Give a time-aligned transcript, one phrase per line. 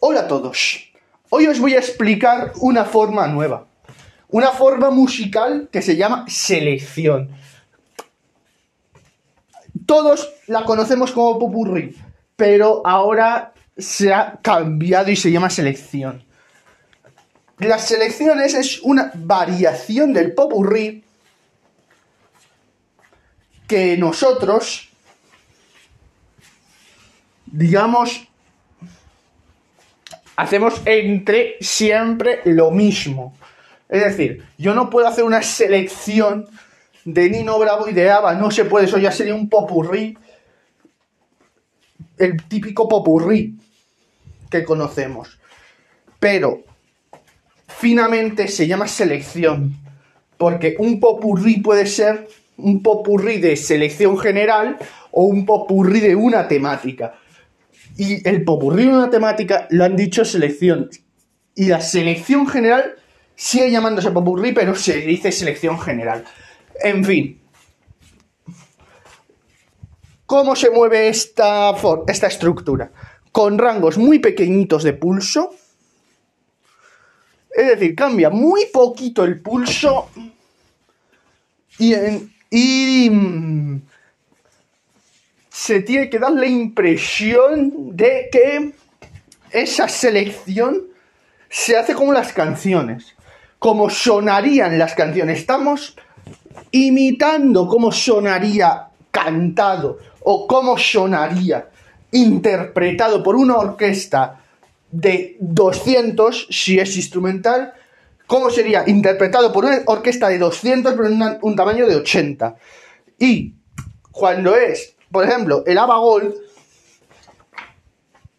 [0.00, 0.92] Hola a todos.
[1.28, 3.66] Hoy os voy a explicar una forma nueva.
[4.28, 7.30] Una forma musical que se llama selección.
[9.86, 11.96] Todos la conocemos como popurrí,
[12.36, 16.22] pero ahora se ha cambiado y se llama selección.
[17.58, 21.02] Las selecciones es una variación del popurrí
[23.66, 24.90] que nosotros,
[27.46, 28.28] digamos,
[30.38, 33.36] hacemos entre siempre lo mismo.
[33.88, 36.46] Es decir, yo no puedo hacer una selección
[37.04, 40.16] de Nino Bravo y de Ava, no se puede, eso ya sería un popurrí,
[42.18, 43.56] el típico popurrí
[44.48, 45.40] que conocemos.
[46.20, 46.62] Pero,
[47.66, 49.74] finamente se llama selección,
[50.36, 54.78] porque un popurrí puede ser un popurrí de selección general
[55.10, 57.14] o un popurrí de una temática.
[57.98, 60.88] Y el popurrí de una temática lo han dicho selección.
[61.56, 62.94] Y la selección general
[63.34, 66.24] sigue llamándose popurrí, pero se dice selección general.
[66.80, 67.42] En fin.
[70.26, 71.74] ¿Cómo se mueve esta,
[72.06, 72.92] esta estructura?
[73.32, 75.50] Con rangos muy pequeñitos de pulso.
[77.50, 80.08] Es decir, cambia muy poquito el pulso.
[81.80, 81.94] Y,
[82.48, 83.80] y mm,
[85.58, 88.74] se tiene que dar la impresión de que
[89.50, 90.84] esa selección
[91.48, 93.16] se hace como las canciones,
[93.58, 95.40] como sonarían las canciones.
[95.40, 95.96] Estamos
[96.70, 101.68] imitando cómo sonaría cantado o cómo sonaría
[102.12, 104.40] interpretado por una orquesta
[104.92, 107.72] de 200 si es instrumental,
[108.28, 112.54] cómo sería interpretado por una orquesta de 200 pero en un tamaño de 80.
[113.18, 113.54] Y
[114.12, 116.34] cuando es por ejemplo, el ABA Gold,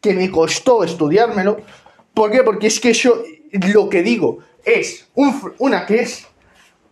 [0.00, 1.58] que me costó estudiármelo.
[2.12, 2.42] ¿Por qué?
[2.42, 3.22] Porque es que yo
[3.72, 5.08] lo que digo es
[5.58, 6.26] una que es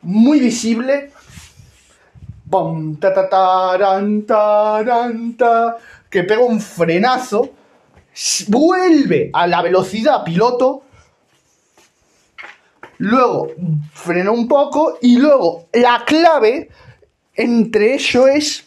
[0.03, 1.11] muy visible.
[6.11, 7.51] que pega un frenazo,
[8.49, 10.83] vuelve a la velocidad piloto,
[12.99, 13.49] luego
[13.95, 16.69] frena un poco y luego la clave
[17.35, 18.67] entre eso es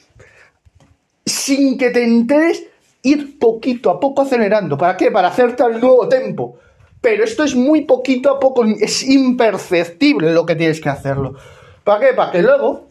[1.26, 2.64] sin que te enteres,
[3.02, 4.78] ir poquito a poco acelerando.
[4.78, 5.12] ¿Para qué?
[5.12, 6.58] Para hacerte el nuevo tempo.
[7.02, 11.36] Pero esto es muy poquito a poco, es imperceptible lo que tienes que hacerlo.
[11.84, 12.14] ¿Para qué?
[12.14, 12.88] Para que luego,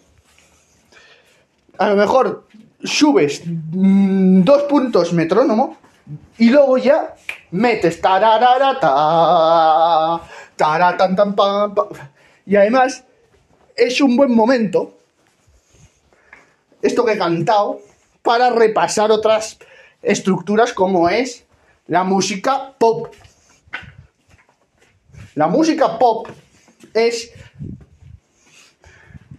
[1.78, 2.46] a lo mejor
[2.84, 5.76] subes mm, dos puntos metrónomo
[6.38, 7.14] y luego ya
[7.50, 8.80] metes tarararata,
[10.56, 11.74] tan, pam,
[12.46, 13.04] y además
[13.74, 14.96] es un buen momento
[16.82, 17.80] esto que he cantado
[18.24, 19.58] para repasar otras
[20.02, 21.44] estructuras como es
[21.86, 23.14] la música pop.
[25.34, 26.28] La música pop
[26.94, 27.30] es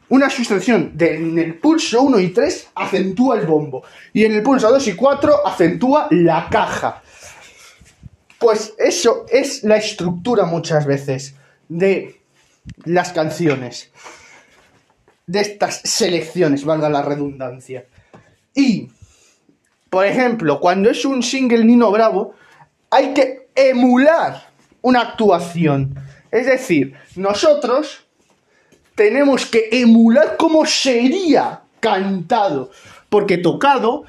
[0.08, 4.44] una sustracción de en el pulso 1 y 3 acentúa el bombo y en el
[4.44, 7.02] pulso 2 y 4 acentúa la caja.
[8.38, 11.34] Pues eso es la estructura muchas veces
[11.68, 12.22] de
[12.84, 13.92] las canciones,
[15.26, 17.86] de estas selecciones, valga la redundancia.
[18.56, 18.90] Y,
[19.90, 22.34] por ejemplo, cuando es un single Nino Bravo,
[22.90, 24.50] hay que emular
[24.82, 25.96] una actuación.
[26.32, 28.06] Es decir, nosotros
[28.96, 32.72] tenemos que emular cómo sería cantado.
[33.10, 34.06] Porque tocado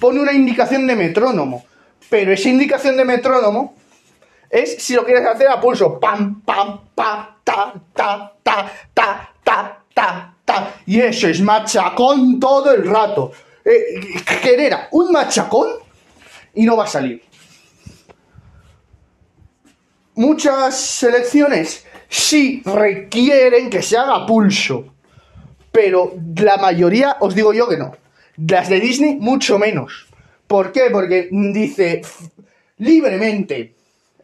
[0.00, 1.64] pone una indicación de metrónomo.
[2.08, 3.74] Pero esa indicación de metrónomo
[4.48, 6.00] es si lo quieres hacer a pulso.
[6.00, 10.74] Pam, pam, pa, ta, ta, ta, ta, ta, ta, ta.
[10.86, 13.32] Y eso es machacón todo el rato
[13.66, 14.00] eh,
[14.42, 15.68] genera un machacón
[16.54, 17.22] y no va a salir.
[20.14, 24.94] Muchas selecciones sí requieren que se haga pulso,
[25.72, 27.96] pero la mayoría os digo yo que no.
[28.36, 30.06] Las de Disney mucho menos.
[30.46, 30.88] ¿Por qué?
[30.92, 32.02] Porque dice
[32.78, 33.74] libremente,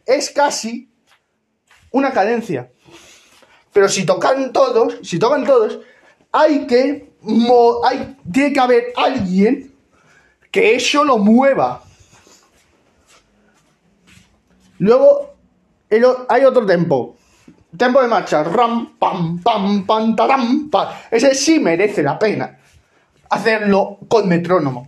[0.05, 0.89] es casi
[1.91, 2.71] una cadencia.
[3.73, 5.79] Pero si tocan todos, si tocan todos,
[6.31, 7.12] hay que
[7.85, 9.73] hay, tiene que haber alguien
[10.51, 11.81] que eso lo mueva.
[14.79, 15.33] Luego
[16.29, 17.15] hay otro tempo.
[17.77, 18.43] Tempo de marcha.
[18.43, 20.89] Ram, pam, pam, pam, taram, pam.
[21.09, 22.59] Ese sí merece la pena
[23.29, 24.87] hacerlo con metrónomo.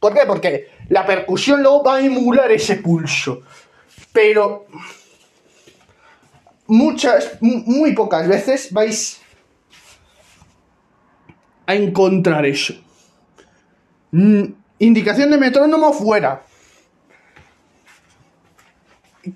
[0.00, 0.20] ¿Por qué?
[0.26, 3.42] Porque la percusión luego va a emular ese pulso.
[4.12, 4.66] Pero
[6.66, 9.21] muchas, muy pocas veces vais
[11.72, 12.74] a encontrar eso.
[14.12, 14.44] Mm,
[14.78, 16.42] indicación de metrónomo fuera.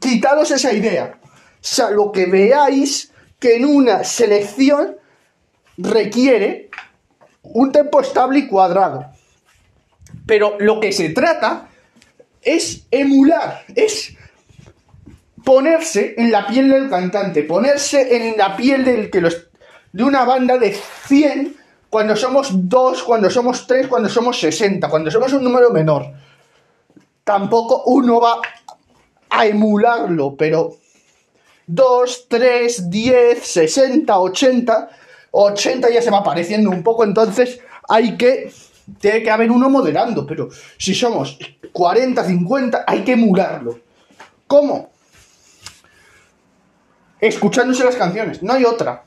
[0.00, 1.18] quitaros esa idea.
[1.60, 4.96] Salvo que veáis que en una selección
[5.78, 6.70] requiere
[7.42, 9.06] un tempo estable y cuadrado.
[10.26, 11.68] Pero lo que se trata
[12.42, 14.14] es emular, es
[15.44, 19.46] ponerse en la piel del cantante, ponerse en la piel del que los,
[19.92, 21.56] de una banda de 100
[21.96, 26.12] cuando somos 2, cuando somos 3, cuando somos 60, cuando somos un número menor.
[27.24, 28.38] Tampoco uno va
[29.30, 30.76] a emularlo, pero
[31.66, 34.90] 2, 3, 10, 60, 80,
[35.30, 38.52] 80 ya se va apareciendo un poco, entonces hay que,
[39.00, 41.38] tiene que haber uno moderando, pero si somos
[41.72, 43.78] 40, 50, hay que emularlo.
[44.46, 44.90] ¿Cómo?
[47.18, 49.02] Escuchándose las canciones, no hay otra.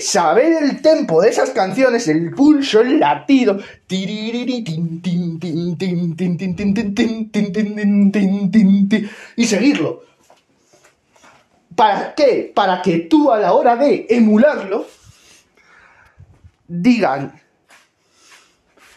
[0.00, 3.58] Saber el tempo de esas canciones, el pulso, el latido,
[9.36, 10.02] y seguirlo.
[11.74, 12.52] ¿Para qué?
[12.54, 14.86] Para que tú a la hora de emularlo
[16.68, 17.40] digan,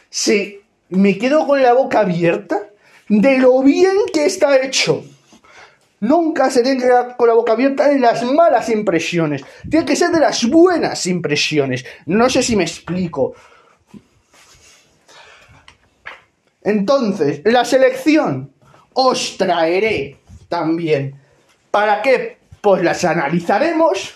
[0.10, 2.70] si me quedo con la boca abierta
[3.10, 5.04] de lo bien que está hecho.
[6.02, 9.44] Nunca se tiene que quedar con la boca abierta de las malas impresiones.
[9.70, 11.86] Tiene que ser de las buenas impresiones.
[12.06, 13.34] No sé si me explico.
[16.64, 18.52] Entonces, la selección
[18.94, 20.18] os traeré
[20.50, 21.20] también.
[21.72, 22.38] ¿Para qué?
[22.62, 24.16] Pues las analizaremos.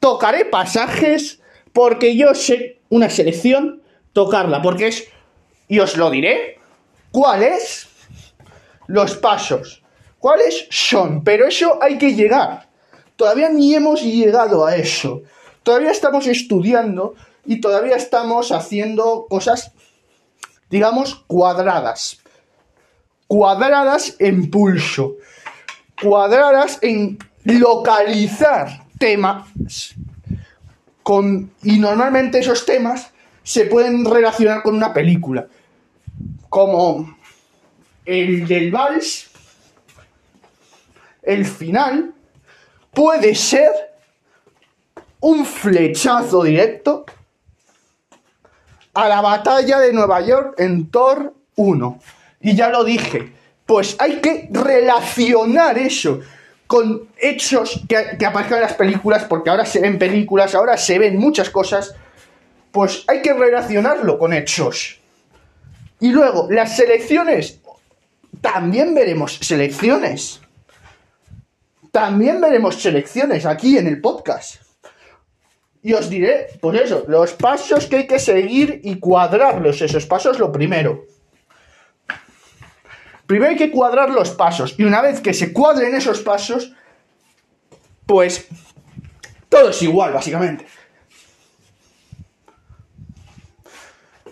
[0.00, 1.40] Tocaré pasajes
[1.72, 3.82] porque yo sé una selección
[4.12, 4.60] tocarla.
[4.60, 5.08] Porque es...
[5.68, 6.58] Y os lo diré.
[7.12, 7.88] ¿Cuáles?
[8.86, 9.82] Los pasos.
[10.18, 11.22] ¿Cuáles son?
[11.22, 12.68] Pero eso hay que llegar.
[13.16, 15.22] Todavía ni hemos llegado a eso.
[15.62, 19.72] Todavía estamos estudiando y todavía estamos haciendo cosas,
[20.70, 22.18] digamos, cuadradas.
[23.26, 25.16] Cuadradas en pulso.
[26.00, 29.46] Cuadradas en localizar temas.
[31.02, 33.10] Con, y normalmente esos temas
[33.42, 35.46] se pueden relacionar con una película.
[36.48, 37.16] Como
[38.04, 39.28] el del vals
[41.28, 42.14] el final
[42.92, 43.70] puede ser
[45.20, 47.04] un flechazo directo
[48.94, 52.00] a la batalla de Nueva York en Thor 1.
[52.40, 53.32] Y ya lo dije,
[53.66, 56.20] pues hay que relacionar eso
[56.66, 61.18] con hechos que, que en las películas, porque ahora se ven películas, ahora se ven
[61.18, 61.94] muchas cosas,
[62.72, 64.98] pues hay que relacionarlo con hechos.
[66.00, 67.60] Y luego, las selecciones,
[68.40, 70.40] también veremos selecciones.
[71.98, 74.62] También veremos selecciones aquí en el podcast.
[75.82, 80.38] Y os diré, pues eso, los pasos que hay que seguir y cuadrarlos, esos pasos,
[80.38, 81.06] lo primero.
[83.26, 84.76] Primero hay que cuadrar los pasos.
[84.78, 86.72] Y una vez que se cuadren esos pasos,
[88.06, 88.46] pues
[89.48, 90.68] todo es igual, básicamente.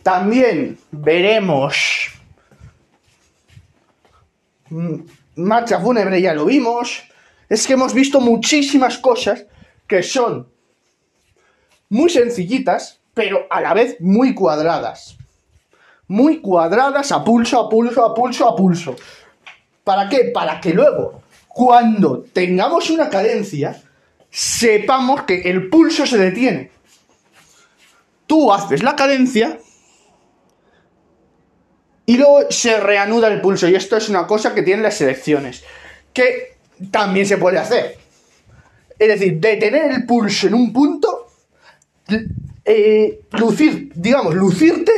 [0.04, 2.12] También veremos
[4.70, 5.00] mm,
[5.34, 7.02] marcha fúnebre, ya lo vimos
[7.48, 9.46] es que hemos visto muchísimas cosas
[9.86, 10.48] que son
[11.88, 15.16] muy sencillitas, pero a la vez muy cuadradas.
[16.08, 18.96] Muy cuadradas a pulso, a pulso, a pulso, a pulso.
[19.84, 20.30] ¿Para qué?
[20.34, 23.80] Para que luego, cuando tengamos una cadencia,
[24.30, 26.70] sepamos que el pulso se detiene.
[28.26, 29.58] Tú haces la cadencia
[32.04, 33.68] y luego se reanuda el pulso.
[33.68, 35.64] Y esto es una cosa que tienen las selecciones.
[36.12, 36.55] Que
[36.90, 37.98] también se puede hacer.
[38.98, 41.28] Es decir, detener el pulso en un punto,
[42.64, 44.92] eh, lucir, digamos, lucirte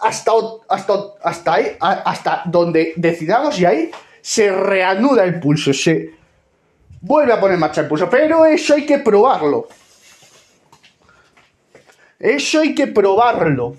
[0.00, 0.32] hasta,
[0.68, 6.14] hasta, hasta ahí, hasta donde decidamos y ahí se reanuda el pulso, se
[7.00, 8.08] vuelve a poner en marcha el pulso.
[8.08, 9.68] Pero eso hay que probarlo.
[12.18, 13.76] Eso hay que probarlo.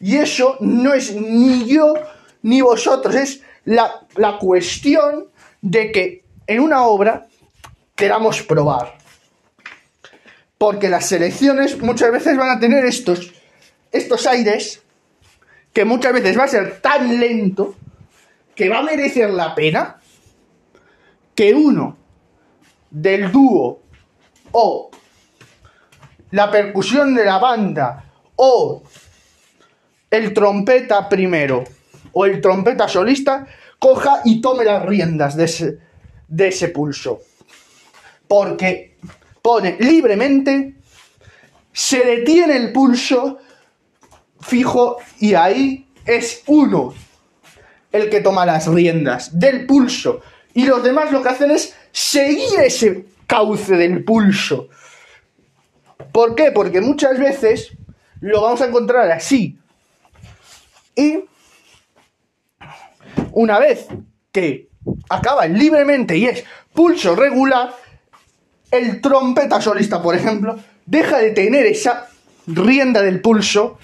[0.00, 1.94] Y eso no es ni yo
[2.42, 5.28] ni vosotros, es la, la cuestión
[5.62, 7.26] de que en una obra
[7.94, 8.98] queramos probar.
[10.58, 13.32] Porque las selecciones muchas veces van a tener estos,
[13.92, 14.82] estos aires
[15.72, 17.74] que muchas veces va a ser tan lento
[18.54, 20.00] que va a merecer la pena
[21.34, 21.96] que uno
[22.90, 23.82] del dúo
[24.52, 24.90] o
[26.30, 28.04] la percusión de la banda
[28.36, 28.82] o
[30.10, 31.64] el trompeta primero
[32.12, 33.46] o el trompeta solista
[33.80, 35.78] coja y tome las riendas de ese,
[36.28, 37.20] de ese pulso.
[38.26, 38.96] Porque
[39.42, 40.74] pone libremente,
[41.72, 43.38] se detiene el pulso
[44.40, 46.94] fijo y ahí es uno
[47.92, 50.20] el que toma las riendas del pulso
[50.52, 54.68] Y los demás lo que hacen es seguir ese cauce del pulso.
[56.12, 56.52] ¿Por qué?
[56.52, 57.72] Porque muchas veces
[58.20, 59.58] lo vamos a encontrar así.
[60.94, 61.24] Y
[63.32, 63.86] una vez
[64.30, 64.68] que
[65.08, 67.74] acaba libremente y es pulso regular,
[68.70, 72.08] el trompeta solista, por ejemplo, deja de tener esa
[72.46, 73.78] rienda del pulso,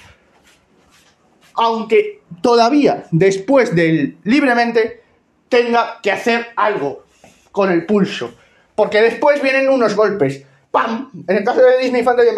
[1.55, 5.03] aunque todavía después del libremente
[5.49, 7.05] tenga que hacer algo
[7.53, 8.35] con el pulso.
[8.75, 10.43] Porque después vienen unos golpes.
[10.71, 11.11] ¡Pam!
[11.27, 12.31] En el caso de Disney Fantasy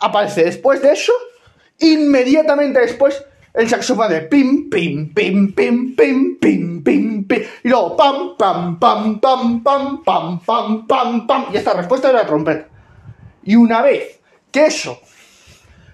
[0.00, 1.12] aparece después de eso,
[1.78, 7.13] inmediatamente después, el saxofón de pim, pim, pim, pim, pim, pim, pim
[7.62, 12.14] y luego pam, pam, pam, pam, pam, pam, pam, pam, pam, y esta respuesta de
[12.14, 12.68] la trompeta.
[13.44, 14.98] Y una vez que eso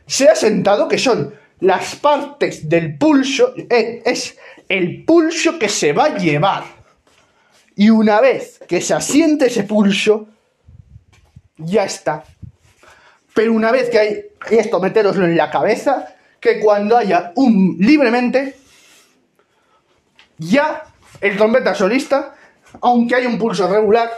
[0.06, 4.36] se ha sentado, que son las partes del pulso, eh, es
[4.68, 6.64] el pulso que se va a llevar.
[7.76, 10.28] Y una vez que se asiente ese pulso,
[11.56, 12.24] ya está.
[13.34, 18.56] Pero una vez que hay, esto meteroslo en la cabeza, que cuando haya un libremente,
[20.38, 20.89] ya
[21.20, 22.34] el trompeta solista,
[22.80, 24.10] aunque haya un pulso regular,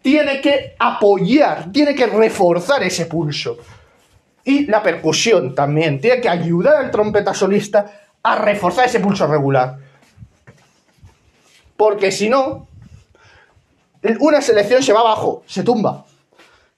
[0.00, 3.58] tiene que apoyar, tiene que reforzar ese pulso.
[4.44, 9.78] Y la percusión también, tiene que ayudar al trompeta solista a reforzar ese pulso regular.
[11.76, 12.66] Porque si no,
[14.20, 16.04] una selección se va abajo, se tumba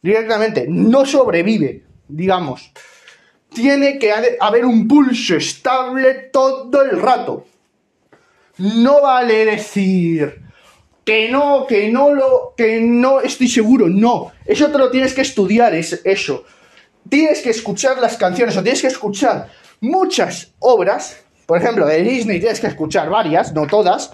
[0.02, 2.70] directamente, no sobrevive, digamos
[3.54, 7.46] tiene que haber un pulso estable todo el rato.
[8.58, 10.42] No vale decir
[11.04, 14.32] que no, que no lo, que no estoy seguro, no.
[14.46, 16.44] Eso te lo tienes que estudiar, es eso.
[17.08, 22.40] Tienes que escuchar las canciones o tienes que escuchar muchas obras, por ejemplo, de Disney
[22.40, 24.12] tienes que escuchar varias, no todas,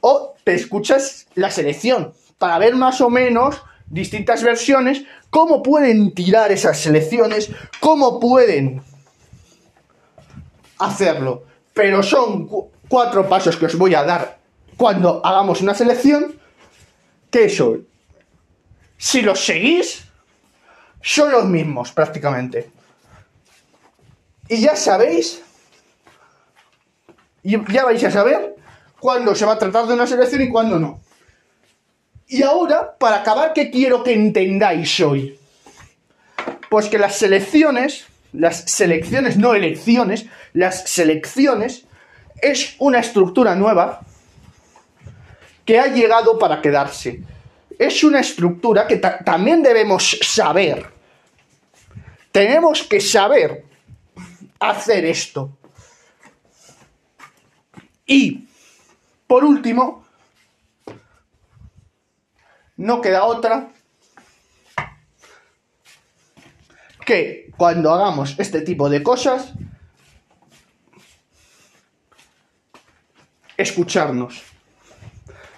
[0.00, 6.52] o te escuchas la selección para ver más o menos distintas versiones, cómo pueden tirar
[6.52, 7.50] esas selecciones,
[7.80, 8.82] cómo pueden
[10.78, 11.44] hacerlo.
[11.74, 12.48] Pero son
[12.88, 14.38] cuatro pasos que os voy a dar
[14.76, 16.38] cuando hagamos una selección,
[17.30, 17.86] que son,
[18.96, 20.04] si los seguís,
[21.02, 22.70] son los mismos prácticamente.
[24.48, 25.42] Y ya sabéis,
[27.42, 28.56] y ya vais a saber
[28.98, 31.00] cuándo se va a tratar de una selección y cuándo no.
[32.26, 35.38] Y ahora, para acabar, ¿qué quiero que entendáis hoy?
[36.70, 41.84] Pues que las selecciones, las selecciones, no elecciones, las selecciones
[42.42, 44.00] es una estructura nueva
[45.64, 47.22] que ha llegado para quedarse.
[47.78, 50.90] Es una estructura que también debemos saber.
[52.30, 53.64] Tenemos que saber
[54.58, 55.56] hacer esto.
[58.06, 58.48] Y,
[59.26, 60.04] por último,
[62.76, 63.73] no queda otra
[67.04, 69.52] que cuando hagamos este tipo de cosas,
[73.56, 74.42] escucharnos.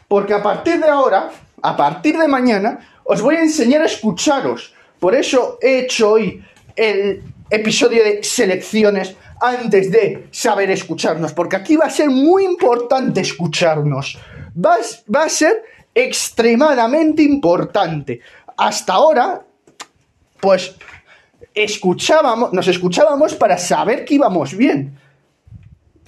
[0.08, 1.30] Porque a partir de ahora,
[1.62, 4.74] a partir de mañana, os voy a enseñar a escucharos.
[5.00, 11.32] Por eso he hecho hoy el episodio de selecciones antes de saber escucharnos.
[11.32, 14.18] Porque aquí va a ser muy importante escucharnos.
[14.56, 14.76] Va,
[15.14, 18.20] va a ser extremadamente importante.
[18.56, 19.42] Hasta ahora,
[20.40, 20.76] pues
[21.56, 24.98] escuchábamos, nos escuchábamos para saber que íbamos bien.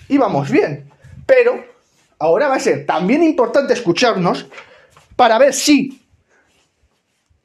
[0.08, 0.90] Íbamos bien.
[1.26, 1.64] Pero
[2.18, 4.46] ahora va a ser también importante escucharnos
[5.16, 6.02] para ver si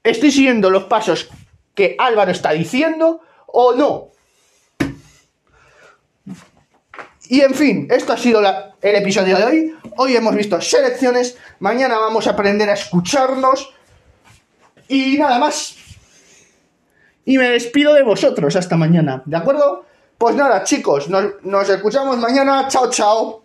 [0.03, 1.29] estoy siguiendo los pasos
[1.73, 4.09] que Álvaro está diciendo o no.
[7.29, 8.41] Y en fin, esto ha sido
[8.81, 9.75] el episodio de hoy.
[9.95, 13.73] Hoy hemos visto selecciones, mañana vamos a aprender a escucharnos
[14.89, 15.82] y nada más.
[17.25, 19.85] Y me despido de vosotros hasta mañana, ¿de acuerdo?
[20.17, 22.67] Pues nada, chicos, nos, nos escuchamos mañana.
[22.67, 23.42] Chao, chao.